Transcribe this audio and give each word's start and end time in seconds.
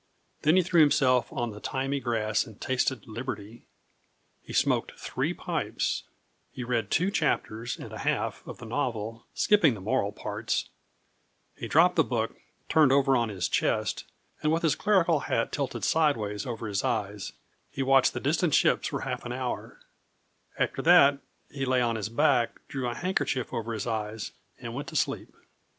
Then 0.41 0.55
he 0.55 0.63
threw 0.63 0.81
himself 0.81 1.31
on 1.31 1.51
the 1.51 1.59
thymy 1.61 1.99
grass 1.99 2.47
and 2.47 2.59
tasted 2.59 3.07
liberty. 3.07 3.67
He 4.41 4.51
smoked 4.51 4.93
three 4.99 5.31
pipes; 5.31 6.05
he 6.51 6.63
read 6.63 6.89
two 6.89 7.11
chapters 7.11 7.77
and 7.77 7.93
a 7.93 7.99
half 7.99 8.41
of 8.47 8.57
the 8.57 8.65
novel, 8.65 9.27
skipping 9.35 9.75
the 9.75 9.79
moral 9.79 10.11
parts; 10.11 10.69
he 11.55 11.67
dropped 11.67 11.97
the 11.97 12.03
book, 12.03 12.35
turned 12.67 12.91
over 12.91 13.15
on 13.15 13.29
his 13.29 13.47
chest, 13.47 14.05
and 14.41 14.51
with 14.51 14.63
his 14.63 14.73
clerical 14.73 15.19
hat 15.19 15.51
tilted 15.51 15.83
sideways 15.83 16.47
over 16.47 16.67
his 16.67 16.83
eyes, 16.83 17.33
he 17.69 17.83
watched 17.83 18.13
the 18.13 18.19
distant 18.19 18.55
ships 18.55 18.87
for 18.87 19.01
half 19.01 19.23
an 19.23 19.31
hour; 19.31 19.81
after 20.57 20.81
that 20.81 21.19
he 21.51 21.63
lay 21.63 21.79
on 21.79 21.95
his 21.95 22.09
back, 22.09 22.67
drew 22.67 22.89
a 22.89 22.95
handkerchief 22.95 23.53
over 23.53 23.71
his 23.71 23.85
eyes 23.85 24.31
and 24.57 24.73
went 24.73 24.87
to 24.87 24.95
sleep. 24.95 25.29